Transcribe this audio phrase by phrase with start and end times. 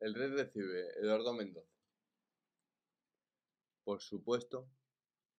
[0.00, 1.76] El rey recibe Eduardo Mendoza.
[3.82, 4.70] Por supuesto,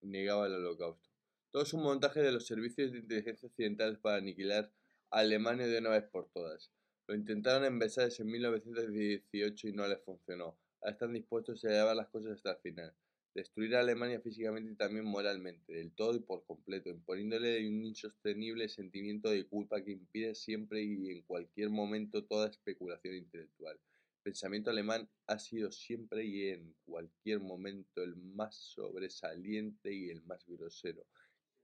[0.01, 1.09] negaba el holocausto.
[1.49, 4.69] Todo es un montaje de los servicios de inteligencia occidentales para aniquilar
[5.11, 6.73] a Alemania de una vez por todas.
[7.07, 10.57] Lo intentaron en Versalles en 1918 y no les funcionó.
[10.81, 12.93] Ahora están dispuestos a llevar las cosas hasta el final.
[13.33, 18.67] Destruir a Alemania físicamente y también moralmente, del todo y por completo, imponiéndole un insostenible
[18.67, 23.79] sentimiento de culpa que impide siempre y en cualquier momento toda especulación intelectual.
[24.23, 30.45] Pensamiento alemán ha sido siempre y en cualquier momento el más sobresaliente y el más
[30.45, 31.05] grosero.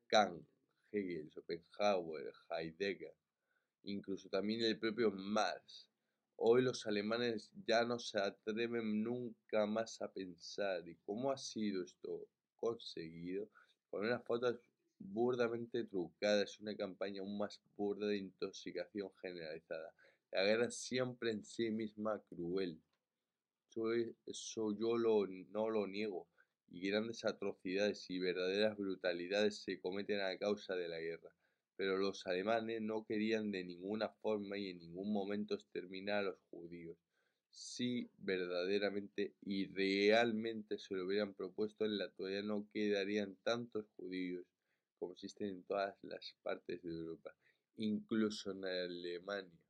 [0.07, 0.47] Kant,
[0.91, 3.15] Hegel, Schopenhauer, Heidegger,
[3.83, 5.89] incluso también el propio Marx
[6.37, 10.85] Hoy los alemanes ya no se atreven nunca más a pensar.
[10.87, 12.27] ¿Y cómo ha sido esto
[12.57, 13.49] conseguido?
[13.89, 14.59] Con unas fotos
[14.99, 19.93] burdamente trucadas una campaña aún más burda de intoxicación generalizada.
[20.35, 22.81] La guerra siempre en sí misma cruel.
[24.25, 26.27] Eso, yo no lo niego.
[26.69, 31.31] Y grandes atrocidades y verdaderas brutalidades se cometen a causa de la guerra
[31.75, 36.39] pero los alemanes no querían de ninguna forma y en ningún momento exterminar a los
[36.49, 36.97] judíos.
[37.49, 44.45] Si verdaderamente y realmente se lo hubieran propuesto, en la actualidad no quedarían tantos judíos
[44.99, 47.35] como existen en todas las partes de Europa,
[47.75, 49.64] incluso en Alemania.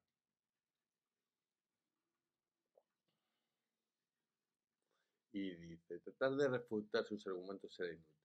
[5.36, 8.16] Y dice, tratar de refutar sus argumentos era inútil.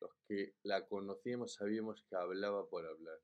[0.00, 3.20] Los que la conocíamos sabíamos que hablaba por hablar.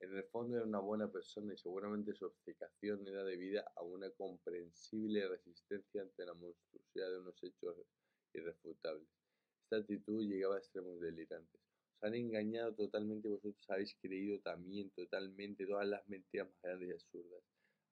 [0.00, 4.10] En el fondo era una buena persona y seguramente su obcecación era debida a una
[4.10, 7.74] comprensible resistencia ante la monstruosidad de unos hechos
[8.34, 9.08] irrefutables.
[9.62, 11.62] Esta actitud llegaba a extremos delirantes.
[11.96, 16.92] Os han engañado totalmente vosotros habéis creído también totalmente todas las mentiras más grandes y
[16.92, 17.42] absurdas.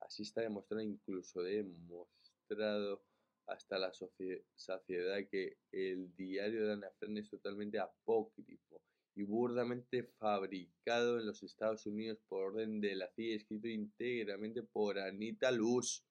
[0.01, 3.03] Así está demostrado, incluso demostrado
[3.47, 8.81] hasta la saciedad que el diario de Ana Fran es totalmente apócrifo
[9.15, 14.99] y burdamente fabricado en los Estados Unidos por orden de la CIA, escrito íntegramente por
[14.99, 16.05] Anita Luz.